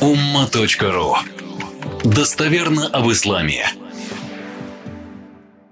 umma.ru 0.00 1.14
Достоверно 2.04 2.86
об 2.88 3.10
исламе. 3.10 3.64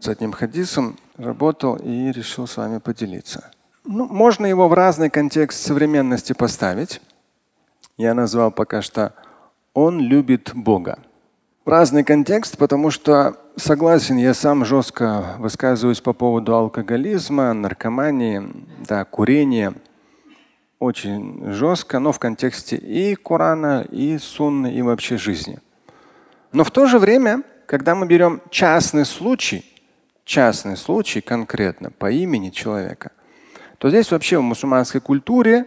С 0.01 0.09
одним 0.09 0.33
хадисом 0.33 0.97
работал 1.19 1.77
и 1.77 2.11
решил 2.11 2.47
с 2.47 2.57
вами 2.57 2.79
поделиться. 2.79 3.51
Ну, 3.85 4.07
можно 4.07 4.47
его 4.47 4.69
в 4.69 4.73
разный 4.73 5.11
контекст 5.11 5.63
современности 5.63 6.33
поставить. 6.33 7.03
Я 7.99 8.15
назвал 8.15 8.51
пока 8.51 8.81
что 8.81 9.13
«Он 9.75 10.01
любит 10.01 10.53
Бога». 10.55 10.99
Разный 11.67 12.03
контекст, 12.03 12.57
потому 12.57 12.91
что 12.91 13.37
согласен, 13.57 14.17
я 14.17 14.33
сам 14.33 14.65
жестко 14.65 15.37
высказываюсь 15.39 16.01
по 16.01 16.15
поводу 16.15 16.55
алкоголизма, 16.55 17.53
наркомании, 17.53 18.43
да, 18.89 19.05
курения– 19.05 19.75
очень 20.85 21.53
жестко, 21.53 21.99
но 21.99 22.13
в 22.13 22.19
контексте 22.19 22.77
и 22.77 23.15
Корана, 23.15 23.87
и 23.91 24.19
Сунны, 24.19 24.73
и 24.73 24.83
вообще 24.83 25.17
жизни. 25.17 25.59
Но 26.53 26.63
в 26.63 26.71
то 26.71 26.87
же 26.87 26.99
время, 26.99 27.43
когда 27.67 27.95
мы 27.95 28.07
берем 28.07 28.41
частный 28.51 29.05
случай, 29.05 29.65
частный 30.25 30.77
случай 30.77 31.21
конкретно 31.21 31.91
по 31.91 32.11
имени 32.11 32.51
человека, 32.51 33.13
то 33.79 33.89
здесь 33.89 34.11
вообще 34.11 34.39
в 34.39 34.43
мусульманской 34.43 35.01
культуре 35.01 35.67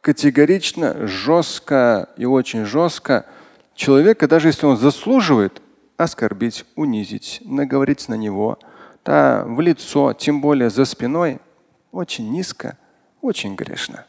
категорично, 0.00 1.06
жестко 1.06 2.08
и 2.16 2.24
очень 2.24 2.64
жестко 2.64 3.26
человека, 3.74 4.28
даже 4.28 4.48
если 4.48 4.66
он 4.66 4.76
заслуживает, 4.76 5.62
оскорбить, 5.96 6.66
унизить, 6.74 7.40
наговорить 7.44 8.08
на 8.08 8.14
него, 8.14 8.58
да, 9.04 9.44
в 9.46 9.60
лицо, 9.60 10.12
тем 10.12 10.40
более 10.40 10.68
за 10.68 10.84
спиной– 10.84 11.40
очень 11.92 12.30
низко, 12.30 12.76
очень 13.20 13.54
грешно. 13.54 14.06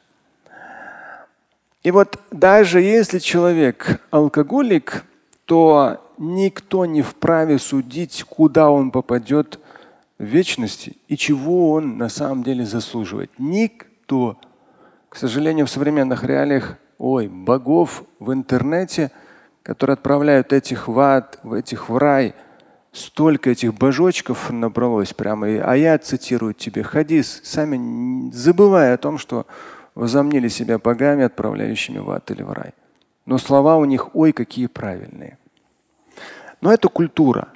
И 1.84 1.92
вот 1.92 2.20
даже 2.32 2.82
если 2.82 3.20
человек 3.20 4.02
алкоголик, 4.10 5.04
то 5.46 6.02
никто 6.18 6.86
не 6.86 7.02
вправе 7.02 7.60
судить, 7.60 8.24
куда 8.24 8.72
он 8.72 8.90
попадет 8.90 9.60
в 10.18 10.24
вечности 10.24 10.96
и 11.10 11.18
чего 11.18 11.74
он 11.74 11.98
на 11.98 12.08
самом 12.08 12.44
деле 12.44 12.66
заслуживает. 12.66 13.32
Никто. 13.38 14.38
К 15.10 15.18
сожалению, 15.18 15.66
в 15.66 15.70
современных 15.70 16.24
реалиях, 16.24 16.78
ой, 16.98 17.28
богов 17.28 18.04
в 18.20 18.32
интернете, 18.32 19.12
которые 19.62 19.96
отправляют 19.96 20.54
этих 20.54 20.88
в 20.88 20.98
ад, 20.98 21.40
в 21.44 21.54
этих 21.54 21.90
в 21.90 21.98
рай– 21.98 22.34
столько 22.94 23.50
этих 23.50 23.74
божочков 23.74 24.52
набралось 24.52 25.14
прямо. 25.14 25.48
А 25.48 25.76
я 25.76 25.98
цитирую 25.98 26.54
тебе 26.54 26.84
хадис, 26.84 27.42
сами 27.44 28.32
забывая 28.32 28.94
о 28.94 28.98
том, 28.98 29.18
что 29.18 29.46
возомнили 29.96 30.48
себя 30.48 30.78
богами, 30.78 31.24
отправляющими 31.26 31.98
в 31.98 32.10
ад 32.12 32.30
или 32.32 32.44
в 32.44 32.52
рай. 32.52 32.74
Но 33.26 33.38
слова 33.38 33.78
у 33.78 33.86
них, 33.86 34.16
ой, 34.16 34.32
какие 34.32 34.68
правильные. 34.68 35.38
Но 36.62 36.72
это 36.72 36.88
культура. 36.88 37.50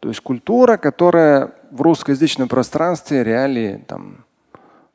То 0.00 0.08
есть 0.08 0.20
культура, 0.20 0.76
которая 0.76 1.52
в 1.70 1.82
русскоязычном 1.82 2.48
пространстве 2.48 3.22
реалии 3.22 3.84
там 3.86 4.24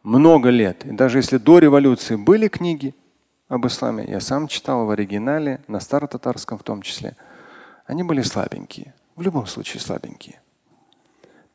много 0.03 0.49
лет. 0.49 0.85
И 0.85 0.91
даже 0.91 1.19
если 1.19 1.37
до 1.37 1.59
революции 1.59 2.15
были 2.15 2.47
книги 2.47 2.95
об 3.47 3.65
исламе, 3.67 4.05
я 4.07 4.19
сам 4.19 4.47
читал 4.47 4.85
в 4.85 4.89
оригинале, 4.89 5.61
на 5.67 5.79
старо-татарском 5.79 6.57
в 6.57 6.63
том 6.63 6.81
числе, 6.81 7.15
они 7.85 8.03
были 8.03 8.21
слабенькие 8.21 8.93
в 9.19 9.21
любом 9.21 9.47
случае 9.47 9.81
слабенькие. 9.81 10.39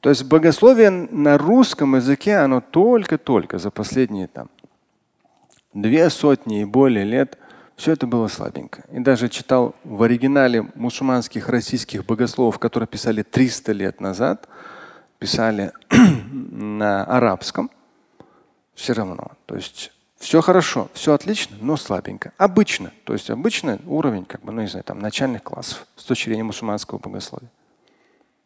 То 0.00 0.10
есть 0.10 0.24
богословие 0.24 0.90
на 0.90 1.38
русском 1.38 1.96
языке, 1.96 2.36
оно 2.36 2.60
только-только 2.60 3.58
за 3.58 3.70
последние 3.70 4.26
там, 4.26 4.50
две 5.72 6.10
сотни 6.10 6.60
и 6.60 6.66
более 6.66 7.04
лет 7.04 7.38
все 7.74 7.92
это 7.92 8.06
было 8.06 8.28
слабенько. 8.28 8.84
И 8.92 9.00
даже 9.00 9.30
читал 9.30 9.74
в 9.82 10.02
оригинале 10.02 10.68
мусульманских 10.74 11.48
российских 11.48 12.04
богословов, 12.04 12.58
которые 12.58 12.86
писали 12.86 13.22
300 13.22 13.72
лет 13.72 13.98
назад, 13.98 14.46
писали 15.18 15.72
на 15.90 17.02
арабском, 17.04 17.70
все 18.74 18.92
равно. 18.92 19.32
То 19.46 19.54
есть 19.54 19.90
все 20.24 20.40
хорошо, 20.40 20.88
все 20.94 21.12
отлично, 21.12 21.56
но 21.60 21.76
слабенько. 21.76 22.32
Обычно. 22.38 22.92
То 23.04 23.12
есть 23.12 23.28
обычный 23.28 23.78
уровень, 23.86 24.24
как 24.24 24.40
бы, 24.40 24.52
ну 24.52 24.62
не 24.62 24.68
знаю, 24.68 24.82
там 24.82 24.98
начальных 24.98 25.42
классов 25.42 25.86
с 25.96 26.04
точки 26.04 26.30
зрения 26.30 26.44
мусульманского 26.44 26.98
богословия. 26.98 27.50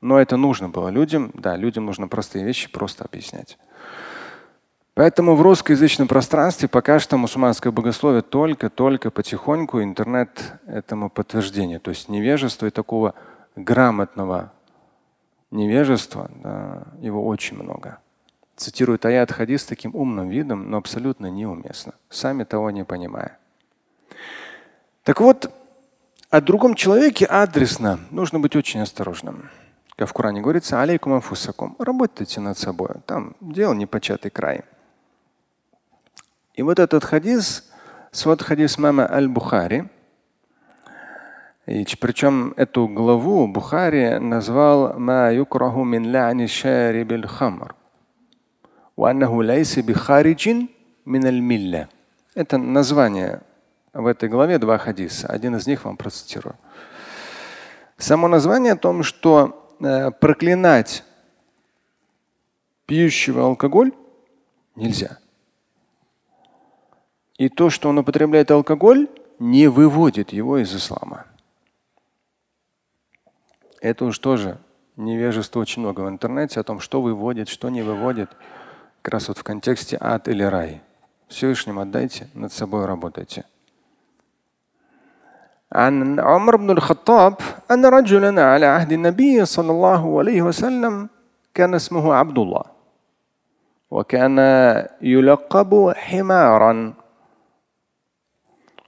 Но 0.00 0.19
это 0.19 0.37
нужно 0.37 0.69
было 0.69 0.88
людям. 0.88 1.31
Да, 1.34 1.56
людям 1.56 1.87
нужно 1.87 2.09
простые 2.09 2.44
вещи 2.44 2.69
просто 2.69 3.05
объяснять. 3.05 3.59
Поэтому 4.94 5.37
в 5.37 5.43
русскоязычном 5.43 6.09
пространстве 6.09 6.67
пока 6.67 6.99
что 6.99 7.17
мусульманское 7.17 7.72
богословие 7.72 8.22
только-только 8.22 9.12
потихоньку 9.12 9.81
интернет 9.81 10.55
этому 10.67 11.09
подтверждение. 11.09 11.78
То 11.78 11.91
есть 11.91 12.09
невежество 12.09 12.67
и 12.67 12.71
такого 12.71 13.15
грамотного 13.55 14.50
невежества, 15.53 16.28
да, 16.43 16.83
его 17.00 17.25
очень 17.25 17.56
много. 17.56 17.99
Цитирует 18.58 19.06
аят 19.06 19.30
хадис 19.30 19.64
таким 19.64 19.94
умным 19.94 20.28
видом, 20.28 20.69
но 20.69 20.78
абсолютно 20.78 21.26
неуместно, 21.30 21.94
сами 22.10 22.42
того 22.42 22.72
не 22.72 22.84
понимая. 22.84 23.38
Так 25.04 25.20
вот, 25.20 25.54
о 26.28 26.41
другом 26.41 26.74
человеке 26.74 27.24
адресно 27.24 28.00
нужно 28.10 28.41
быть 28.41 28.56
очень 28.56 28.80
осторожным. 28.80 29.48
Как 29.94 30.08
в 30.08 30.12
Коране 30.12 30.41
говорится, 30.41 30.82
алейкум 30.82 31.12
анфусакум. 31.12 31.76
Работайте 31.78 32.41
над 32.41 32.58
собой. 32.58 32.91
Там 33.06 33.36
дело 33.41 33.74
непочатый 33.74 34.32
край. 34.32 34.62
И 36.54 36.62
вот 36.62 36.80
этот 36.80 37.04
хадис, 37.04 37.70
свод 38.10 38.42
хадис 38.42 38.76
мама 38.76 39.08
Аль-Бухари, 39.08 39.88
и 41.66 41.86
причем 42.00 42.54
эту 42.56 42.88
главу 42.88 43.46
Бухари 43.46 44.19
назвал 44.19 44.98
«Ма 44.98 45.32
юкраху 45.32 45.84
мин 45.84 46.48
шарибил 46.48 47.28
хамр». 47.28 47.78
Это 52.34 52.59
название 52.59 53.41
в 53.92 54.06
этой 54.06 54.28
главе 54.28 54.59
два 54.59 54.78
хадиса. 54.78 55.28
Один 55.28 55.56
из 55.56 55.66
них 55.66 55.84
вам 55.84 55.97
процитирую. 55.97 56.56
Само 57.97 58.28
название 58.28 58.75
о 58.75 58.76
том, 58.76 59.03
что 59.03 59.64
Э, 59.81 60.10
проклинать 60.10 61.04
пьющего 62.87 63.44
алкоголь 63.44 63.92
нельзя. 64.75 65.19
И 67.37 67.48
то, 67.48 67.70
что 67.70 67.88
он 67.88 67.98
употребляет 67.98 68.50
алкоголь, 68.50 69.08
не 69.38 69.69
выводит 69.69 70.32
его 70.32 70.58
из 70.58 70.75
ислама. 70.75 71.26
Это 73.81 74.04
уж 74.04 74.19
тоже 74.19 74.58
невежество 74.97 75.60
очень 75.60 75.82
много 75.82 76.00
в 76.00 76.08
интернете 76.08 76.58
о 76.58 76.64
том, 76.64 76.81
что 76.81 77.00
выводит, 77.00 77.48
что 77.48 77.69
не 77.69 77.82
выводит. 77.82 78.31
Как 79.07 79.13
раз 79.13 79.28
вот 79.28 79.38
в 79.38 79.44
контексте 79.44 79.97
ад 80.00 80.28
или 80.28 80.44
рай. 80.44 80.81
Всевышним 81.28 81.79
отдайте, 81.79 82.28
над 82.34 82.53
собой 82.53 82.85
работайте. 82.85 83.46
عن 85.74 86.19
عمر 86.19 86.56
بن 86.56 86.69
الخطاب 86.72 87.35
أن 87.72 87.85
رجلا 87.85 88.44
على 88.44 88.66
عهد 88.66 88.91
النبي 88.91 89.46
صلى 89.46 89.72
الله 89.72 90.19
عليه 90.19 90.41
وسلم 90.41 91.09
كان 91.53 91.74
اسمه 91.74 92.13
عبد 92.13 92.38
الله 92.40 92.63
وكان 93.91 94.38
يلقب 95.01 95.94
حمارا 95.96 96.94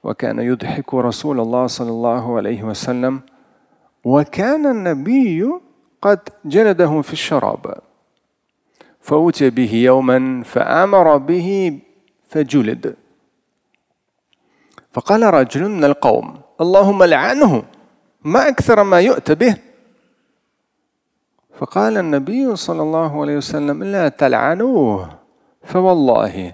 وكان 0.03 0.39
يضحك 0.39 0.93
رسول 0.93 1.39
الله 1.39 1.67
صلى 1.67 1.89
الله 1.89 2.37
عليه 2.37 2.63
وسلم 2.63 3.21
وكان 4.03 4.65
النبي 4.65 5.49
قد 6.01 6.19
جلده 6.45 7.01
في 7.01 7.13
الشراب 7.13 7.77
فأتي 9.01 9.49
به 9.49 9.73
يوما 9.73 10.43
فأمر 10.43 11.17
به 11.17 11.79
فجلد 12.29 12.95
فقال 14.91 15.23
رجل 15.23 15.69
من 15.69 15.83
القوم 15.83 16.27
اللهم 16.61 17.03
لعنه 17.03 17.63
ما 18.23 18.47
أكثر 18.47 18.83
ما 18.83 18.99
يؤتى 18.99 19.35
به 19.35 19.55
فقال 21.57 21.97
النبي 21.97 22.55
صلى 22.55 22.81
الله 22.81 23.21
عليه 23.21 23.37
وسلم 23.37 23.83
لا 23.83 24.09
تلعنوه 24.09 25.09
فوالله 25.63 26.53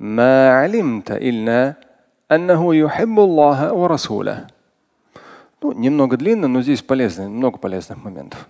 ما 0.00 0.50
علمت 0.50 1.10
إلا 1.10 1.74
أنه 2.32 2.74
يحب 2.74 3.16
الله 3.20 3.72
ورسوله 3.72 4.46
Ну, 5.62 5.70
немного 5.70 6.16
длинно, 6.16 6.48
но 6.48 6.60
здесь 6.60 6.82
полезно, 6.82 7.28
много 7.28 7.56
полезных 7.56 8.02
моментов. 8.02 8.48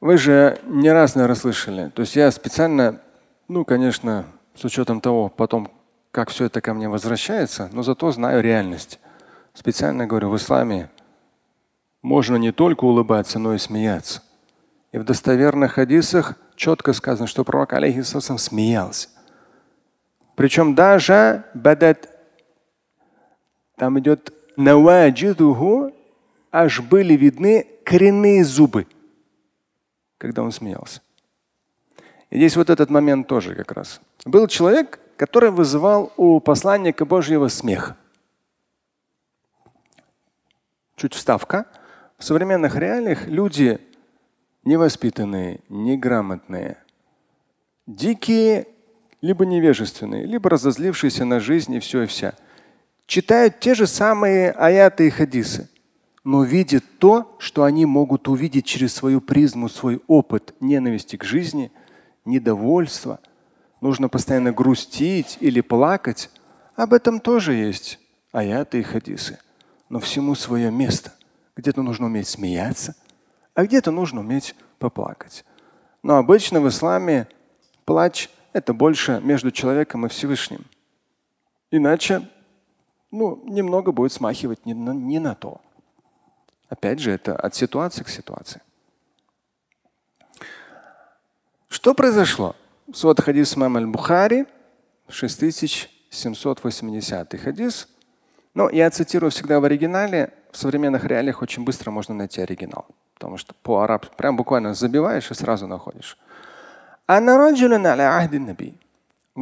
Вы 0.00 0.16
же 0.16 0.58
не 0.64 0.90
раз, 0.90 1.14
наверное, 1.14 1.36
слышали. 1.36 1.90
То 1.90 2.00
есть 2.00 2.16
я 2.16 2.30
специально, 2.30 3.00
ну, 3.48 3.64
конечно, 3.64 4.24
с 4.54 4.64
учетом 4.64 5.00
того, 5.00 5.28
потом, 5.28 5.70
как 6.10 6.30
все 6.30 6.46
это 6.46 6.60
ко 6.60 6.72
мне 6.72 6.88
возвращается, 6.88 7.68
но 7.72 7.82
зато 7.82 8.10
знаю 8.10 8.42
реальность. 8.42 8.98
Специально 9.52 10.06
говорю, 10.06 10.30
в 10.30 10.36
исламе 10.36 10.90
можно 12.02 12.36
не 12.36 12.50
только 12.50 12.84
улыбаться, 12.84 13.38
но 13.38 13.54
и 13.54 13.58
смеяться. 13.58 14.22
И 14.92 14.98
в 14.98 15.04
достоверных 15.04 15.72
хадисах 15.72 16.34
четко 16.56 16.94
сказано, 16.94 17.26
что 17.26 17.44
пророк 17.44 17.74
алейхиссалам 17.74 18.38
смеялся. 18.38 19.08
Причем 20.34 20.74
даже 20.74 21.44
бадат 21.52 22.08
Там 23.76 23.98
идет 23.98 24.32
наваджидуху, 24.56 25.92
аж 26.50 26.80
были 26.80 27.14
видны 27.14 27.66
коренные 27.84 28.44
зубы, 28.44 28.86
когда 30.20 30.42
он 30.42 30.52
смеялся. 30.52 31.00
И 32.28 32.36
здесь 32.36 32.54
вот 32.54 32.68
этот 32.68 32.90
момент 32.90 33.26
тоже 33.26 33.54
как 33.54 33.72
раз. 33.72 34.00
Был 34.26 34.46
человек, 34.46 35.00
который 35.16 35.50
вызывал 35.50 36.12
у 36.16 36.38
посланника 36.40 37.06
Божьего 37.06 37.48
смех. 37.48 37.96
Чуть 40.94 41.14
вставка. 41.14 41.66
В 42.18 42.24
современных 42.24 42.76
реалиях 42.76 43.26
люди 43.26 43.80
невоспитанные, 44.64 45.60
неграмотные, 45.70 46.76
дикие, 47.86 48.68
либо 49.22 49.46
невежественные, 49.46 50.26
либо 50.26 50.50
разозлившиеся 50.50 51.24
на 51.24 51.40
жизнь 51.40 51.74
и 51.74 51.80
все 51.80 52.02
и 52.02 52.06
вся, 52.06 52.34
читают 53.06 53.58
те 53.58 53.74
же 53.74 53.86
самые 53.86 54.50
аяты 54.50 55.06
и 55.06 55.10
хадисы, 55.10 55.70
но 56.24 56.44
видят 56.44 56.84
то, 56.98 57.36
что 57.38 57.64
они 57.64 57.86
могут 57.86 58.28
увидеть 58.28 58.66
через 58.66 58.94
свою 58.94 59.20
призму, 59.20 59.68
свой 59.68 60.02
опыт 60.06 60.54
ненависти 60.60 61.16
к 61.16 61.24
жизни, 61.24 61.72
недовольства. 62.24 63.20
Нужно 63.80 64.08
постоянно 64.08 64.52
грустить 64.52 65.38
или 65.40 65.60
плакать. 65.60 66.30
Об 66.76 66.92
этом 66.92 67.20
тоже 67.20 67.54
есть 67.54 67.98
аяты 68.32 68.80
и 68.80 68.82
хадисы 68.82 69.38
но 69.90 69.98
всему 69.98 70.34
свое 70.34 70.70
место. 70.70 71.12
Где-то 71.56 71.82
нужно 71.82 72.06
уметь 72.06 72.28
смеяться, 72.28 72.94
а 73.54 73.66
где-то 73.66 73.90
нужно 73.90 74.20
уметь 74.20 74.54
поплакать. 74.78 75.44
Но 76.02 76.16
обычно 76.16 76.60
в 76.62 76.68
исламе 76.68 77.28
плач– 77.84 78.30
это 78.54 78.72
больше 78.72 79.20
между 79.22 79.50
человеком 79.50 80.06
и 80.06 80.08
Всевышним. 80.08 80.64
Иначе 81.70 82.26
ну, 83.10 83.42
немного 83.44 83.92
будет 83.92 84.12
смахивать 84.12 84.64
не 84.64 84.72
на, 84.72 84.92
не 84.92 85.18
на 85.18 85.34
то. 85.34 85.60
Опять 86.70 87.00
же, 87.00 87.10
это 87.10 87.36
от 87.36 87.54
ситуации 87.54 88.02
к 88.02 88.08
ситуации. 88.08 88.62
Что 91.68 91.92
произошло? 91.94 92.56
Вот 93.02 93.20
хадис 93.20 93.56
мам 93.56 93.76
аль-Бухари, 93.76 94.46
6780 95.08 97.40
хадис– 97.40 97.88
ну, 98.54 98.68
я 98.68 98.90
цитирую 98.90 99.30
всегда 99.30 99.60
в 99.60 99.64
оригинале. 99.64 100.32
В 100.50 100.56
современных 100.56 101.04
реалиях 101.04 101.42
очень 101.42 101.64
быстро 101.64 101.92
можно 101.92 102.14
найти 102.14 102.40
оригинал. 102.40 102.86
Потому 103.14 103.36
что 103.36 103.54
по 103.62 103.82
арабски 103.82 104.12
прям 104.16 104.36
буквально 104.36 104.74
забиваешь 104.74 105.30
и 105.30 105.34
сразу 105.34 105.68
находишь. 105.68 106.18
Во 107.06 107.20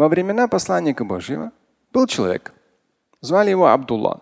времена 0.09 0.49
посланника 0.49 1.05
Божьего 1.05 1.53
был 1.93 2.07
человек. 2.07 2.53
Звали 3.21 3.51
его 3.51 3.69
Абдулла. 3.69 4.21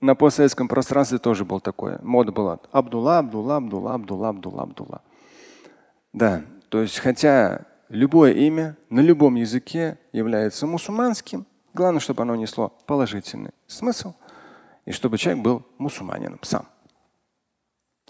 На 0.00 0.14
постсоветском 0.14 0.68
пространстве 0.68 1.18
тоже 1.18 1.44
был 1.44 1.60
такое. 1.60 1.98
Мода 2.02 2.32
была. 2.32 2.60
Абдулла, 2.70 3.18
Абдулла, 3.18 3.56
Абдулла, 3.56 3.94
Абдулла, 3.94 4.28
Абдулла, 4.28 4.62
Абдулла. 4.62 5.02
Да, 6.12 6.42
то 6.68 6.80
есть 6.80 6.98
хотя 6.98 7.66
любое 7.88 8.32
имя 8.32 8.76
на 8.90 9.00
любом 9.00 9.34
языке 9.34 9.98
является 10.12 10.66
мусульманским, 10.66 11.46
Главное, 11.74 12.00
чтобы 12.00 12.22
оно 12.22 12.34
несло 12.34 12.70
положительный 12.86 13.52
смысл 13.68 14.14
и 14.84 14.90
чтобы 14.90 15.18
человек 15.18 15.44
был 15.44 15.66
мусульманином 15.78 16.40
сам. 16.42 16.66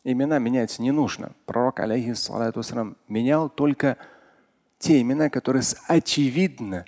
Имена 0.05 0.39
менять 0.39 0.79
не 0.79 0.91
нужно. 0.91 1.33
Пророк, 1.45 1.81
алейхиссалату 1.81 2.63
менял 3.09 3.51
только 3.51 3.99
те 4.79 5.01
имена, 5.03 5.29
которые 5.29 5.63
с 5.63 5.77
очевидно 5.87 6.87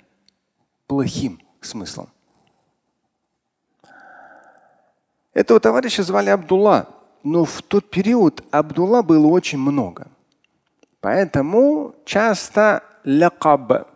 плохим 0.87 1.39
смыслом. 1.59 2.09
Этого 5.33 5.59
товарища 5.59 6.03
звали 6.03 6.29
Абдулла, 6.29 6.89
но 7.23 7.45
в 7.45 7.61
тот 7.61 7.89
период 7.89 8.43
Абдулла 8.51 9.01
было 9.01 9.27
очень 9.27 9.59
много. 9.59 10.07
Поэтому 10.99 11.95
часто 12.05 12.83
лякаб, 13.03 13.87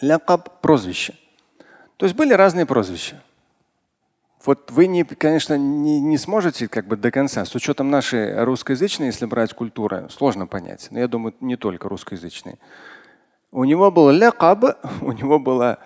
лякаб 0.00 0.60
прозвище. 0.60 1.14
То 1.96 2.06
есть 2.06 2.16
были 2.16 2.32
разные 2.32 2.66
прозвища. 2.66 3.22
Вот 4.44 4.70
вы, 4.70 4.86
не, 4.86 5.04
конечно, 5.04 5.58
не, 5.58 6.00
не 6.00 6.16
сможете 6.16 6.66
как 6.66 6.86
бы 6.86 6.96
до 6.96 7.10
конца, 7.10 7.44
с 7.44 7.54
учетом 7.54 7.90
нашей 7.90 8.42
русскоязычной, 8.42 9.06
если 9.06 9.26
брать 9.26 9.52
культуру, 9.52 10.08
сложно 10.08 10.46
понять. 10.46 10.88
Но 10.90 10.98
я 10.98 11.08
думаю, 11.08 11.34
не 11.40 11.56
только 11.56 11.88
русскоязычные. 11.88 12.58
У 13.52 13.64
него 13.64 13.90
был 13.90 14.10
лякаб, 14.10 14.64
у 15.02 15.12
него 15.12 15.38
была, 15.38 15.78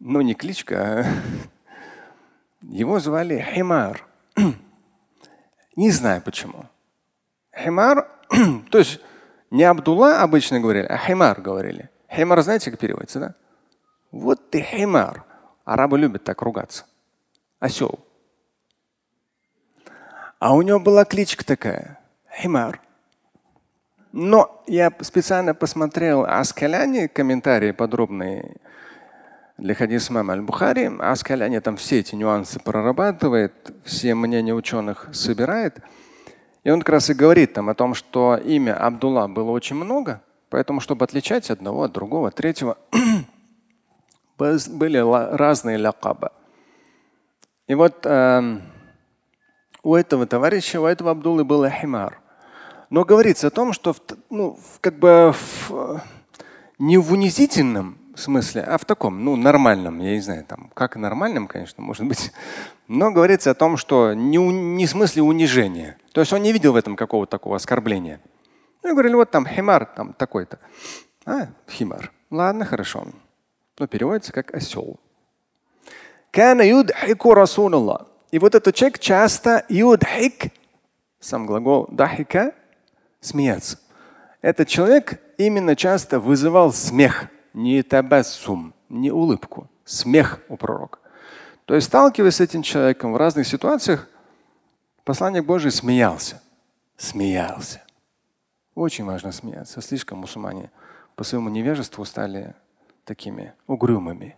ну 0.00 0.20
не 0.20 0.34
кличка, 0.34 0.76
а 0.76 1.04
его 2.62 2.98
звали 3.00 3.44
Химар. 3.54 4.06
Не 5.76 5.90
знаю 5.90 6.22
почему. 6.22 6.66
Химар, 7.56 8.08
то 8.70 8.78
есть 8.78 9.00
не 9.50 9.64
Абдулла 9.64 10.22
обычно 10.22 10.60
говорили, 10.60 10.86
а 10.86 10.96
Химар 10.96 11.38
говорили. 11.40 11.90
Химар, 12.10 12.40
знаете, 12.40 12.70
как 12.70 12.80
переводится, 12.80 13.20
да? 13.20 13.34
Вот 14.10 14.48
ты 14.48 14.62
Химар. 14.62 15.24
Арабы 15.66 15.98
любят 15.98 16.24
так 16.24 16.40
ругаться. 16.40 16.86
Осел. 17.60 18.00
А 20.38 20.54
у 20.54 20.62
него 20.62 20.80
была 20.80 21.04
кличка 21.04 21.44
такая– 21.44 22.00
Химар. 22.40 22.80
Но 24.12 24.62
я 24.66 24.92
специально 25.00 25.54
посмотрел 25.54 26.24
Аскаляне, 26.24 27.08
комментарии 27.08 27.72
подробные 27.72 28.56
для 29.62 29.76
хадиса 29.76 30.12
мама 30.12 30.32
Аль-Бухари. 30.32 30.90
Аскаляне 30.98 31.60
там 31.60 31.76
все 31.76 32.00
эти 32.00 32.16
нюансы 32.16 32.58
прорабатывает, 32.58 33.72
все 33.84 34.14
мнения 34.16 34.52
ученых 34.52 35.08
собирает. 35.12 35.78
И 36.64 36.70
он 36.70 36.80
как 36.80 36.88
раз 36.88 37.10
и 37.10 37.14
говорит 37.14 37.52
там 37.52 37.68
о 37.68 37.74
том, 37.74 37.94
что 37.94 38.36
имя 38.36 38.76
Абдулла 38.76 39.28
было 39.28 39.52
очень 39.52 39.76
много, 39.76 40.20
поэтому, 40.50 40.80
чтобы 40.80 41.04
отличать 41.04 41.48
одного 41.48 41.84
от 41.84 41.92
другого, 41.92 42.28
от 42.28 42.34
третьего, 42.34 42.76
были 44.38 44.98
разные 45.36 45.76
лякабы. 45.76 46.30
И 47.68 47.74
вот 47.74 48.04
э, 48.04 48.58
у 49.84 49.94
этого 49.94 50.26
товарища, 50.26 50.80
у 50.80 50.86
этого 50.86 51.12
Абдуллы 51.12 51.44
был 51.44 51.68
химар. 51.68 52.20
Но 52.90 53.04
говорится 53.04 53.46
о 53.46 53.50
том, 53.50 53.72
что 53.72 53.92
в, 53.92 54.00
ну, 54.28 54.58
как 54.80 54.98
бы 54.98 55.32
в, 55.68 56.02
не 56.80 56.98
в 56.98 57.12
унизительном 57.12 58.01
смысле, 58.16 58.62
а 58.62 58.78
в 58.78 58.84
таком, 58.84 59.24
ну, 59.24 59.36
нормальном, 59.36 60.00
я 60.00 60.12
не 60.12 60.20
знаю, 60.20 60.44
там, 60.44 60.70
как 60.74 60.96
нормальном, 60.96 61.46
конечно, 61.46 61.82
может 61.82 62.06
быть, 62.06 62.32
но 62.88 63.10
говорится 63.10 63.50
о 63.50 63.54
том, 63.54 63.76
что 63.76 64.14
не, 64.14 64.38
не 64.38 64.86
в 64.86 64.90
смысле 64.90 65.22
унижения. 65.22 65.96
То 66.12 66.20
есть 66.20 66.32
он 66.32 66.42
не 66.42 66.52
видел 66.52 66.72
в 66.72 66.76
этом 66.76 66.96
какого-то 66.96 67.30
такого 67.30 67.56
оскорбления. 67.56 68.20
Ну, 68.82 68.90
и 68.90 68.92
говорили, 68.92 69.14
вот 69.14 69.30
там 69.30 69.46
химар, 69.46 69.86
там 69.86 70.12
такой-то. 70.12 70.58
А, 71.24 71.48
химар. 71.68 72.10
Ладно, 72.30 72.64
хорошо 72.64 73.06
но 73.78 73.86
переводится 73.86 74.32
как 74.32 74.54
осел. 74.54 75.00
И 76.32 76.38
вот 78.38 78.54
этот 78.54 78.74
человек 78.74 78.98
часто 78.98 79.64
юдхик, 79.68 80.52
сам 81.20 81.46
глагол 81.46 81.88
дахика, 81.90 82.54
смеяться. 83.20 83.78
Этот 84.40 84.68
человек 84.68 85.20
именно 85.36 85.76
часто 85.76 86.18
вызывал 86.20 86.72
смех, 86.72 87.26
не 87.54 87.82
табассум, 87.82 88.74
не 88.88 89.10
улыбку, 89.10 89.68
смех 89.84 90.40
у 90.48 90.56
пророка. 90.56 90.98
То 91.64 91.74
есть, 91.74 91.86
сталкиваясь 91.86 92.36
с 92.36 92.40
этим 92.40 92.62
человеком 92.62 93.12
в 93.12 93.16
разных 93.16 93.46
ситуациях, 93.46 94.08
посланник 95.04 95.44
Божий 95.44 95.70
смеялся. 95.70 96.42
Смеялся. 96.96 97.82
Очень 98.74 99.04
важно 99.04 99.32
смеяться. 99.32 99.80
Слишком 99.80 100.18
мусульмане 100.18 100.70
по 101.14 101.24
своему 101.24 101.50
невежеству 101.50 102.04
стали 102.04 102.54
такими 103.04 103.54
угрюмыми. 103.66 104.36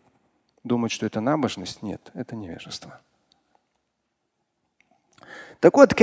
Думать, 0.65 0.93
что 0.93 1.07
это 1.07 1.21
набожность, 1.21 1.83
нет, 1.83 2.11
это 2.15 2.37
невежество. 2.37 3.01
Так 5.61 5.75
вот, 5.77 5.95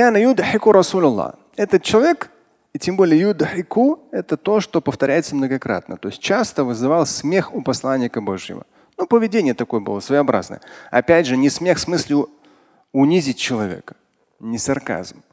этот 1.55 1.83
человек, 1.83 2.31
и 2.73 2.79
тем 2.79 2.95
более 2.95 3.19
юдхику, 3.19 3.99
это 4.11 4.37
то, 4.37 4.61
что 4.61 4.79
повторяется 4.79 5.35
многократно. 5.35 5.97
То 5.97 6.07
есть 6.07 6.21
часто 6.21 6.63
вызывал 6.63 7.05
смех 7.05 7.53
у 7.53 7.61
посланника 7.61 8.21
Божьего. 8.21 8.65
Ну, 8.97 9.07
поведение 9.07 9.53
такое 9.53 9.81
было 9.81 9.99
своеобразное. 9.99 10.61
Опять 10.89 11.25
же, 11.25 11.35
не 11.35 11.49
смех 11.49 11.77
в 11.77 11.81
смысле 11.81 12.25
унизить 12.93 13.37
человека, 13.37 13.95
не 14.39 14.57
сарказм. 14.57 15.23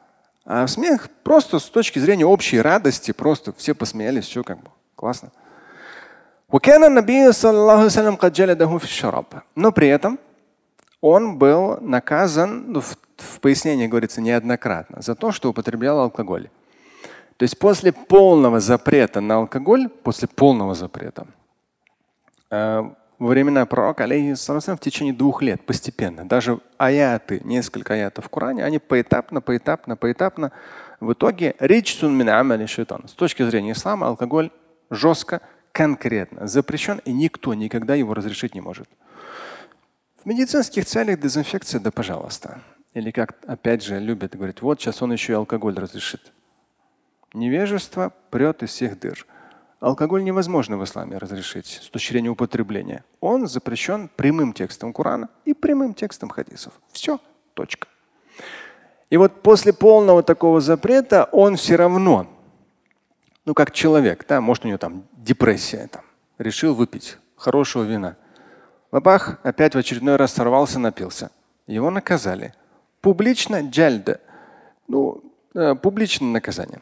А 0.45 0.67
смех 0.67 1.11
просто 1.23 1.59
с 1.59 1.69
точки 1.69 1.99
зрения 1.99 2.25
общей 2.25 2.61
радости, 2.61 3.13
просто 3.13 3.53
все 3.53 3.75
посмеялись, 3.75 4.25
все 4.25 4.43
как 4.43 4.59
бы 4.59 4.71
классно. 4.97 5.31
Но 9.55 9.71
при 9.71 9.89
этом 9.89 10.19
он 11.03 11.37
был 11.37 11.79
наказан, 11.83 12.73
ну, 12.73 12.81
в, 12.81 12.97
в 13.19 13.41
пояснении 13.41 13.87
говорится 13.87 14.23
неоднократно, 14.23 15.03
за 15.03 15.15
то, 15.15 15.31
что 15.31 15.51
употреблял 15.51 16.01
алкоголь. 16.01 16.49
То 17.39 17.45
есть 17.45 17.59
после 17.59 17.93
полного 17.93 18.59
запрета 18.59 19.21
на 19.21 19.37
алкоголь, 19.37 19.89
после 19.89 20.27
полного 20.27 20.75
запрета, 20.75 21.29
э, 22.51 22.83
во 23.19 23.29
времена 23.29 23.65
пророка, 23.65 24.05
алейхиссалам, 24.05 24.77
в 24.77 24.81
течение 24.81 25.15
двух 25.15 25.41
лет 25.43 25.65
постепенно. 25.65 26.29
Даже 26.29 26.59
аяты, 26.79 27.41
несколько 27.45 27.95
аятов 27.95 28.25
в 28.27 28.29
Коране, 28.29 28.65
они 28.65 28.81
поэтапно, 28.81 29.41
поэтапно, 29.41 29.97
поэтапно. 29.97 30.51
В 30.99 31.13
итоге 31.13 31.55
речь 31.61 31.97
шайтан. 32.67 33.07
С 33.07 33.13
точки 33.13 33.45
зрения 33.45 33.73
ислама 33.73 34.09
алкоголь 34.09 34.51
жестко, 34.91 35.41
конкретно 35.71 36.49
запрещен, 36.49 37.01
и 37.05 37.13
никто 37.13 37.55
никогда 37.55 37.95
его 37.95 38.15
разрешить 38.15 38.57
не 38.57 38.61
может. 38.61 38.89
В 40.25 40.27
медицинских 40.27 40.87
целях 40.87 41.21
дезинфекция, 41.21 41.81
да 41.81 41.93
пожалуйста. 41.93 42.63
Или 42.95 43.13
как 43.13 43.37
опять 43.47 43.85
же 43.85 44.01
любят 44.01 44.35
говорить, 44.35 44.61
вот 44.61 44.81
сейчас 44.81 45.03
он 45.03 45.13
еще 45.13 45.35
и 45.35 45.37
алкоголь 45.37 45.77
разрешит. 45.79 46.33
Невежество 47.35 48.13
прет 48.31 48.63
из 48.63 48.71
всех 48.71 48.99
дыр. 48.99 49.27
Алкоголь 49.81 50.25
невозможно 50.25 50.77
в 50.77 50.85
исламе 50.85 51.19
разрешить 51.19 51.81
с 51.83 51.89
точки 51.89 52.13
зрения 52.13 52.31
употребления. 52.31 53.05
Он 53.21 53.47
запрещен 53.47 54.09
прямым 54.17 54.53
текстом 54.53 54.93
Корана 54.93 55.29
и 55.45 55.55
прямым 55.55 55.95
текстом 55.95 56.31
хадисов. 56.31 56.73
Все, 56.91 57.21
точка. 57.55 57.87
И 59.11 59.17
вот 59.17 59.43
после 59.43 59.73
полного 59.73 60.23
такого 60.23 60.61
запрета 60.61 61.29
он 61.31 61.57
все 61.57 61.77
равно, 61.77 62.27
ну 63.45 63.55
как 63.55 63.71
человек, 63.73 64.27
да, 64.29 64.41
может 64.41 64.65
у 64.65 64.69
него 64.69 64.79
там 64.79 65.05
депрессия, 65.13 65.87
там, 65.87 66.03
решил 66.39 66.75
выпить 66.75 67.19
хорошего 67.37 67.85
вина. 67.85 68.17
Бабах 68.91 69.39
опять 69.43 69.75
в 69.75 69.79
очередной 69.79 70.17
раз 70.17 70.33
сорвался, 70.33 70.79
напился. 70.79 71.31
Его 71.67 71.91
наказали. 71.91 72.55
Публично 73.01 73.61
джальда. 73.61 74.21
Ну, 74.89 75.23
э, 75.55 75.75
публичное 75.75 76.31
наказание. 76.31 76.81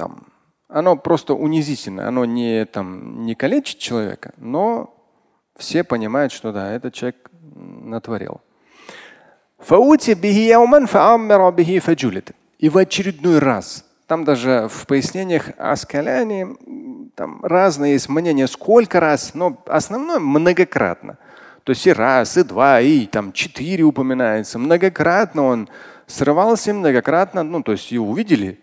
Там 0.00 0.28
оно 0.66 0.96
просто 0.96 1.34
унизительно, 1.34 2.08
оно 2.08 2.24
не, 2.24 2.64
там, 2.64 3.26
не 3.26 3.34
калечит 3.34 3.78
человека, 3.78 4.32
но 4.38 4.94
все 5.58 5.84
понимают, 5.84 6.32
что 6.32 6.52
да, 6.52 6.72
этот 6.72 6.94
человек 6.94 7.30
натворил. 7.42 8.40
И 12.58 12.70
в 12.70 12.78
очередной 12.78 13.40
раз, 13.40 13.84
там 14.06 14.24
даже 14.24 14.68
в 14.70 14.86
пояснениях 14.86 15.50
о 15.58 15.76
скалянии 15.76 16.46
там 17.14 17.44
разные 17.44 17.92
есть 17.92 18.08
мнения, 18.08 18.46
сколько 18.46 19.00
раз, 19.00 19.34
но 19.34 19.62
основное 19.66 20.18
многократно. 20.18 21.18
То 21.64 21.72
есть 21.72 21.86
и 21.86 21.92
раз, 21.92 22.38
и 22.38 22.42
два, 22.42 22.80
и 22.80 23.04
там 23.04 23.34
четыре 23.34 23.84
упоминается. 23.84 24.58
Многократно 24.58 25.42
он 25.42 25.68
срывался, 26.06 26.72
многократно, 26.72 27.42
ну 27.42 27.62
то 27.62 27.72
есть 27.72 27.92
его 27.92 28.08
увидели, 28.08 28.58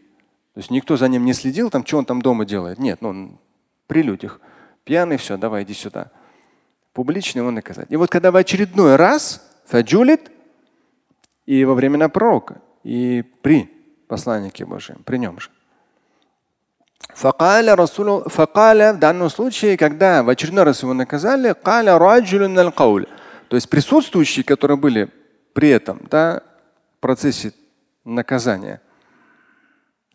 то 0.57 0.61
есть 0.61 0.71
никто 0.71 0.97
за 0.97 1.07
ним 1.07 1.23
не 1.23 1.33
следил, 1.33 1.69
там, 1.69 1.85
что 1.85 1.99
он 1.99 2.05
там 2.05 2.19
дома 2.19 2.43
делает. 2.43 2.79
Нет, 2.79 2.99
ну 3.01 3.09
он 3.09 3.37
при 3.85 4.01
людях. 4.01 4.41
Пьяный, 4.85 5.17
все, 5.17 5.37
давай, 5.37 5.61
иди 5.61 5.75
сюда. 5.75 6.09
Публично 6.93 7.41
его 7.41 7.51
наказать. 7.51 7.85
И 7.91 7.95
вот 7.95 8.09
когда 8.09 8.31
в 8.31 8.35
очередной 8.35 8.95
раз 8.95 9.47
фаджулит, 9.67 10.31
и 11.45 11.63
во 11.63 11.75
времена 11.75 12.09
пророка, 12.09 12.59
и 12.83 13.23
при 13.43 13.69
посланнике 14.07 14.65
Божьем, 14.65 15.03
при 15.05 15.17
нем 15.17 15.39
же. 15.39 15.51
Факаля 17.13 17.75
Расулу, 17.75 18.27
факаля 18.27 18.93
в 18.93 18.97
данном 18.97 19.29
случае, 19.29 19.77
когда 19.77 20.23
в 20.23 20.29
очередной 20.29 20.63
раз 20.63 20.81
его 20.81 20.95
наказали, 20.95 21.53
каля 21.53 21.99
то 21.99 23.55
есть 23.55 23.69
присутствующие, 23.69 24.43
которые 24.43 24.77
были 24.77 25.09
при 25.53 25.69
этом, 25.69 26.01
да, 26.09 26.41
в 26.97 27.01
процессе 27.01 27.53
наказания, 28.03 28.81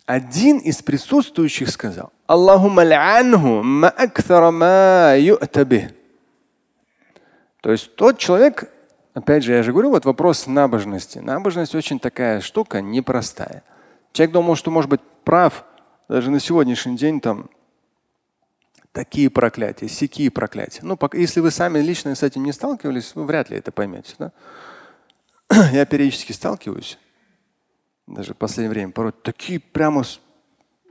один 0.07 0.59
из 0.59 0.83
присутствующих 0.83 1.71
сказал, 1.71 2.13
Аллахумма 2.27 2.83
То 7.61 7.71
есть 7.71 7.95
тот 7.95 8.19
человек, 8.19 8.71
опять 9.15 9.45
же, 9.45 9.53
я 9.53 9.63
же 9.63 9.73
говорю, 9.73 9.91
вот 9.91 10.05
вопрос 10.05 10.47
набожности. 10.47 11.19
Набожность 11.19 11.75
очень 11.75 12.01
такая 12.01 12.41
штука 12.41 12.81
непростая. 12.81 13.63
Человек 14.13 14.33
думал, 14.33 14.57
что 14.57 14.71
может 14.71 14.91
быть 14.91 15.01
прав, 15.25 15.65
даже 16.09 16.31
на 16.31 16.41
сегодняшний 16.41 16.97
день 16.97 17.21
там 17.21 17.49
такие 18.93 19.31
проклятия, 19.31 19.89
сякие 19.89 20.31
проклятия. 20.31 20.81
Ну, 20.83 20.97
пока, 20.97 21.17
если 21.17 21.41
вы 21.41 21.51
сами 21.51 21.79
лично 21.79 22.15
с 22.15 22.23
этим 22.23 22.45
не 22.45 22.53
сталкивались, 22.53 23.15
вы 23.15 23.25
вряд 23.25 23.51
ли 23.51 23.57
это 23.57 23.71
поймете. 23.71 24.15
Да? 24.19 24.33
Я 25.73 25.87
периодически 25.87 26.33
сталкиваюсь 26.33 26.99
даже 28.07 28.35
в 28.35 28.37
последнее 28.37 28.71
время, 28.71 28.93
порой 28.93 29.13
такие 29.13 29.61
прямо 29.61 30.05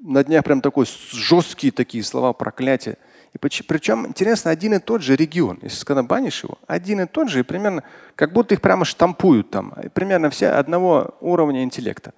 на 0.01 0.23
днях 0.23 0.43
прям 0.43 0.61
такой 0.61 0.85
жесткие 1.11 1.71
такие 1.71 2.03
слова 2.03 2.33
проклятия. 2.33 2.97
И 3.33 3.37
причем 3.37 4.07
интересно, 4.07 4.51
один 4.51 4.73
и 4.73 4.79
тот 4.79 5.01
же 5.01 5.15
регион, 5.15 5.59
если 5.61 5.85
когда 5.85 6.03
банишь 6.03 6.43
его, 6.43 6.57
один 6.67 6.99
и 7.01 7.05
тот 7.05 7.29
же, 7.29 7.39
и 7.39 7.43
примерно 7.43 7.83
как 8.15 8.33
будто 8.33 8.53
их 8.55 8.61
прямо 8.61 8.83
штампуют 8.83 9.49
там, 9.51 9.73
и 9.81 9.87
примерно 9.87 10.29
все 10.29 10.49
одного 10.49 11.15
уровня 11.21 11.63
интеллекта. 11.63 12.13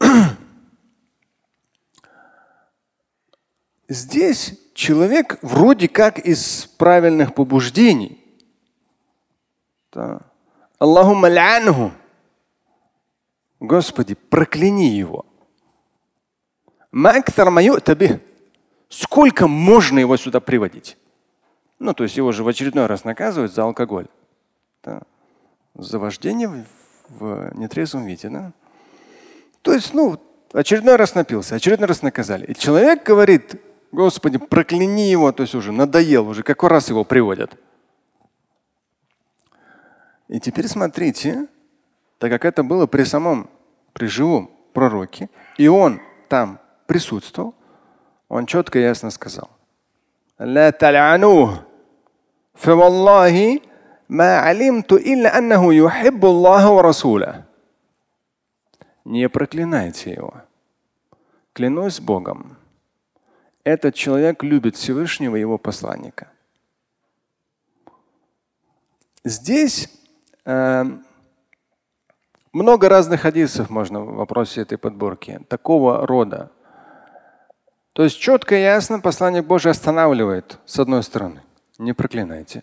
Здесь 3.88 4.58
человек 4.74 5.38
вроде 5.40 5.88
как 5.88 6.18
из 6.18 6.66
правильных 6.66 7.34
побуждений. 7.34 8.20
Аллахумма 10.78 11.28
Господи, 13.66 14.14
прокляни 14.14 14.90
его. 14.90 15.24
Сколько 18.88 19.48
можно 19.48 19.98
его 19.98 20.16
сюда 20.16 20.40
приводить? 20.40 20.96
Ну, 21.78 21.94
то 21.94 22.04
есть 22.04 22.16
его 22.16 22.30
же 22.32 22.44
в 22.44 22.48
очередной 22.48 22.86
раз 22.86 23.04
наказывают 23.04 23.52
за 23.52 23.64
алкоголь. 23.64 24.06
Да. 24.82 25.02
За 25.74 25.98
вождение 25.98 26.48
в, 26.48 26.64
в 27.08 27.56
нетрезвом 27.56 28.06
виде. 28.06 28.28
Да? 28.28 28.52
То 29.62 29.72
есть, 29.72 29.92
ну, 29.94 30.20
очередной 30.52 30.96
раз 30.96 31.14
напился, 31.14 31.56
очередной 31.56 31.88
раз 31.88 32.02
наказали. 32.02 32.46
И 32.46 32.54
человек 32.54 33.04
говорит, 33.04 33.60
Господи, 33.90 34.38
прокляни 34.38 35.10
его, 35.10 35.32
то 35.32 35.42
есть 35.42 35.54
уже 35.54 35.72
надоел, 35.72 36.28
уже 36.28 36.42
какой 36.42 36.68
раз 36.68 36.88
его 36.90 37.04
приводят. 37.04 37.58
И 40.28 40.38
теперь 40.38 40.68
смотрите, 40.68 41.48
так 42.18 42.30
как 42.30 42.44
это 42.44 42.62
было 42.62 42.86
при 42.86 43.04
самом, 43.04 43.48
при 43.92 44.06
живом 44.06 44.50
пророке, 44.72 45.28
и 45.56 45.68
он 45.68 46.00
там 46.28 46.58
присутствовал, 46.86 47.54
он 48.28 48.46
четко 48.46 48.78
и 48.78 48.82
ясно 48.82 49.10
сказал. 49.10 49.50
Не 59.04 59.28
проклинайте 59.28 60.12
его. 60.12 60.34
Клянусь 61.52 62.00
Богом. 62.00 62.56
Этот 63.64 63.94
человек 63.94 64.42
любит 64.42 64.76
Всевышнего 64.76 65.36
его 65.36 65.56
посланника. 65.58 66.28
Здесь 69.24 69.88
э, 70.44 70.84
много 72.54 72.88
разных 72.88 73.22
хадисов 73.22 73.68
можно 73.68 74.00
в 74.00 74.14
вопросе 74.14 74.62
этой 74.62 74.78
подборки, 74.78 75.40
такого 75.48 76.06
рода. 76.06 76.50
То 77.92 78.04
есть 78.04 78.18
четко 78.18 78.54
и 78.54 78.62
ясно 78.62 79.00
послание 79.00 79.42
Божие 79.42 79.72
останавливает, 79.72 80.58
с 80.64 80.78
одной 80.78 81.02
стороны, 81.02 81.42
не 81.78 81.92
проклинайте. 81.92 82.62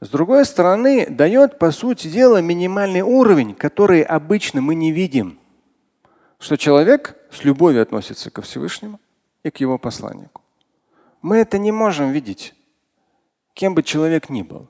С 0.00 0.08
другой 0.08 0.44
стороны, 0.44 1.06
дает, 1.08 1.58
по 1.58 1.70
сути 1.70 2.08
дела, 2.08 2.42
минимальный 2.42 3.00
уровень, 3.00 3.54
который 3.54 4.02
обычно 4.02 4.60
мы 4.60 4.74
не 4.74 4.92
видим. 4.92 5.38
Что 6.38 6.56
человек 6.56 7.16
с 7.30 7.44
любовью 7.44 7.82
относится 7.82 8.30
ко 8.30 8.42
Всевышнему 8.42 9.00
и 9.42 9.50
к 9.50 9.58
его 9.58 9.78
посланнику. 9.78 10.42
Мы 11.22 11.38
это 11.38 11.58
не 11.58 11.72
можем 11.72 12.10
видеть, 12.10 12.54
кем 13.54 13.74
бы 13.74 13.82
человек 13.82 14.28
ни 14.28 14.42
был. 14.42 14.68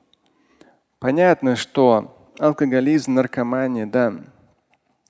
Понятно, 0.99 1.55
что 1.55 2.16
алкоголизм, 2.39 3.13
наркомания, 3.13 3.85
да. 3.85 4.13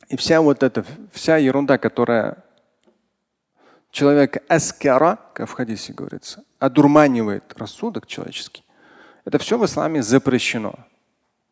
И 0.10 0.16
вся 0.16 0.42
вот 0.42 0.64
эта, 0.64 0.86
вся 1.12 1.38
ерунда, 1.38 1.78
которая 1.78 2.44
человека 3.92 4.42
аскара, 4.48 5.20
как 5.34 5.50
в 5.50 5.54
хадисе 5.54 5.94
говорится, 5.94 6.44
одурманивает 6.60 7.54
рассудок 7.58 8.08
человеческий, 8.08 8.64
это 9.26 9.38
все 9.40 9.58
в 9.58 9.66
исламе 9.66 10.02
запрещено. 10.02 10.76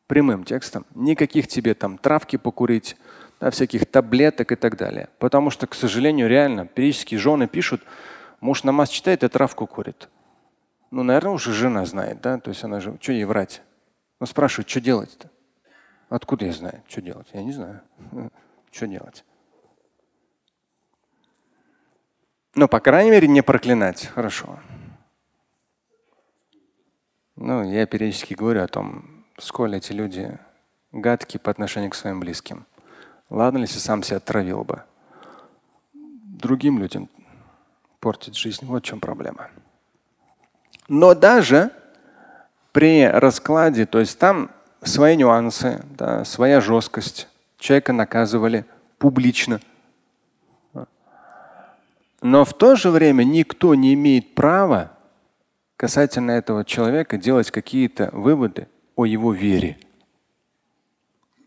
Прямым 0.08 0.44
текстом. 0.44 0.86
Никаких 0.94 1.48
тебе 1.48 1.74
там 1.74 1.98
травки 1.98 2.38
покурить, 2.38 2.96
да, 3.42 3.50
всяких 3.50 3.86
таблеток 3.88 4.52
и 4.52 4.56
так 4.56 4.78
далее. 4.78 5.10
Потому 5.20 5.50
что, 5.50 5.68
к 5.68 5.74
сожалению, 5.74 6.30
реально, 6.30 6.68
периодически 6.68 7.16
жены 7.16 7.48
пишут, 7.48 7.82
муж 8.40 8.64
намаз 8.64 8.90
читает 8.90 9.24
и 9.24 9.28
травку 9.28 9.66
курит. 9.66 10.10
Ну, 10.92 11.04
наверное, 11.04 11.32
уже 11.32 11.52
жена 11.52 11.86
знает, 11.86 12.22
да, 12.22 12.40
то 12.40 12.50
есть 12.50 12.64
она 12.64 12.80
же, 12.80 12.96
что 13.02 13.12
ей 13.12 13.26
врать? 13.26 13.62
Ну, 14.20 14.28
спрашивают, 14.28 14.70
что 14.70 14.80
делать-то? 14.80 15.30
Откуда 16.10 16.46
я 16.46 16.54
знаю, 16.54 16.84
что 16.88 17.02
делать? 17.02 17.28
Я 17.34 17.44
не 17.44 17.52
знаю. 17.52 17.82
Что 18.72 18.88
делать? 18.88 19.24
Ну, 22.56 22.68
по 22.68 22.80
крайней 22.80 23.12
мере, 23.12 23.28
не 23.28 23.42
проклинать. 23.42 24.06
Хорошо. 24.08 24.60
Ну, 27.36 27.64
я 27.64 27.86
периодически 27.86 28.34
говорю 28.34 28.64
о 28.64 28.68
том, 28.68 29.26
сколь 29.38 29.76
эти 29.76 29.92
люди 29.92 30.38
гадкие 30.92 31.40
по 31.40 31.52
отношению 31.52 31.92
к 31.92 31.96
своим 31.96 32.20
близким. 32.20 32.66
Ладно, 33.30 33.60
если 33.60 33.80
сам 33.80 34.04
себя 34.04 34.18
отравил 34.18 34.64
бы. 34.64 34.84
Другим 35.94 36.80
людям 36.80 37.10
портить 38.00 38.38
жизнь. 38.38 38.66
Вот 38.66 38.84
в 38.84 38.86
чем 38.86 39.00
проблема. 39.00 39.50
Но 40.88 41.16
даже 41.16 41.72
при 42.72 43.06
раскладе, 43.06 43.86
то 43.86 44.00
есть 44.00 44.20
там 44.20 44.52
свои 44.88 45.16
нюансы, 45.16 45.84
да, 45.98 46.26
своя 46.26 46.62
жесткость. 46.62 47.28
Человека 47.58 47.94
наказывали 47.94 48.66
публично. 48.98 49.60
Но 52.22 52.44
в 52.46 52.54
то 52.54 52.76
же 52.76 52.90
время 52.90 53.24
никто 53.24 53.76
не 53.76 53.94
имеет 53.94 54.34
права 54.34 54.92
касательно 55.78 56.32
этого 56.32 56.66
человека 56.66 57.18
делать 57.18 57.52
какие-то 57.52 58.10
выводы 58.14 58.68
о 58.96 59.06
его 59.06 59.34
вере. 59.34 59.78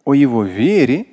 О 0.05 0.15
его 0.15 0.45
вере 0.45 1.07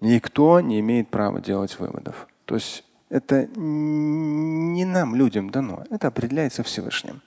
никто 0.00 0.60
не 0.60 0.80
имеет 0.80 1.08
права 1.08 1.40
делать 1.40 1.78
выводов. 1.78 2.28
То 2.44 2.54
есть 2.54 2.84
это 3.08 3.46
не 3.56 4.84
нам, 4.84 5.14
людям, 5.14 5.50
дано. 5.50 5.84
Это 5.90 6.08
определяется 6.08 6.62
Всевышним. 6.62 7.22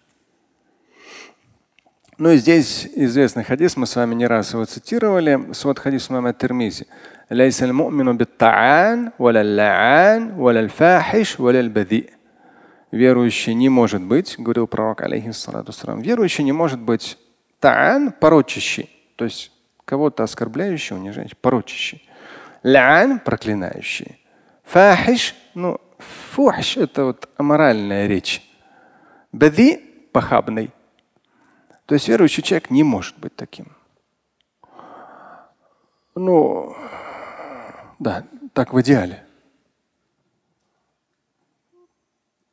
Ну 2.21 2.29
и 2.29 2.37
здесь 2.37 2.87
известный 2.93 3.43
хадис, 3.43 3.75
мы 3.77 3.87
с 3.87 3.95
вами 3.95 4.13
не 4.13 4.27
раз 4.27 4.53
его 4.53 4.63
цитировали, 4.65 5.53
свод 5.53 5.79
хадис 5.79 6.07
мама 6.11 6.33
Термизи. 6.33 6.85
Верующий 12.91 13.55
не 13.55 13.69
может 13.69 14.03
быть, 14.03 14.35
говорил 14.37 14.67
пророк, 14.67 15.01
алейхиссалату 15.01 15.73
верующий 15.99 16.43
не 16.43 16.51
может 16.51 16.79
быть 16.79 17.17
та'ан, 17.59 18.11
порочащий, 18.11 18.91
то 19.15 19.25
есть 19.25 19.51
кого-то 19.83 20.21
оскорбляющий, 20.21 20.95
унижающий, 20.95 21.37
порочащий. 21.41 22.07
Лян– 22.61 23.19
проклинающий. 23.25 24.23
Фахиш, 24.65 25.33
ну, 25.55 25.81
фухш– 25.97 26.77
это 26.77 27.05
вот 27.05 27.27
аморальная 27.37 28.05
речь. 28.05 28.43
Бади– 29.31 29.81
похабный. 30.11 30.69
То 31.91 31.95
есть 31.95 32.07
верующий 32.07 32.41
человек 32.41 32.69
не 32.69 32.83
может 32.83 33.19
быть 33.19 33.35
таким. 33.35 33.75
Ну, 36.15 36.73
да, 37.99 38.23
так 38.53 38.71
в 38.73 38.79
идеале. 38.79 39.25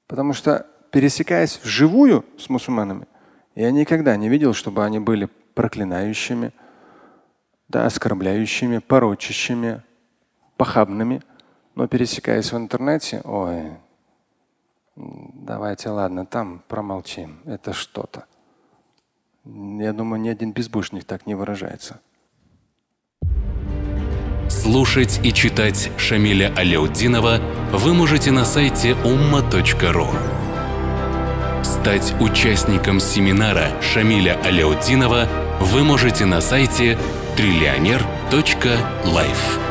Потому 0.09 0.33
что, 0.33 0.66
пересекаясь 0.90 1.61
вживую 1.62 2.25
с 2.37 2.49
мусульманами, 2.49 3.07
я 3.54 3.71
никогда 3.71 4.16
не 4.16 4.28
видел, 4.28 4.54
чтобы 4.54 4.85
они 4.85 4.99
были 4.99 5.26
проклинающими, 5.54 6.52
да, 7.68 7.87
оскорбляющими, 7.87 8.78
порочащими, 8.78 9.85
похабными. 10.57 11.23
Но 11.76 11.87
пересекаясь 11.87 12.50
в 12.50 12.57
интернете, 12.57 13.21
ой, 13.23 13.76
давайте, 14.97 15.90
ладно, 15.90 16.26
там 16.26 16.64
промолчим. 16.66 17.40
Это 17.45 17.73
что-то. 17.73 18.26
Я 19.50 19.95
думаю, 19.95 20.21
ни 20.21 20.28
один 20.28 20.52
безбушник 20.52 21.05
так 21.05 21.26
не 21.26 21.35
выражается. 21.35 22.00
Слушать 24.50 25.21
и 25.25 25.33
читать 25.33 25.90
Шамиля 25.97 26.52
Аляутдинова 26.55 27.40
вы 27.73 27.95
можете 27.95 28.31
на 28.31 28.45
сайте 28.45 28.90
umma.ru. 29.05 30.07
Стать 31.64 32.14
участником 32.21 33.00
семинара 33.00 33.71
Шамиля 33.81 34.38
Аляутдинова 34.45 35.26
вы 35.61 35.83
можете 35.83 36.26
на 36.26 36.43
сайте 36.43 36.99
триллионер.life. 37.37 39.68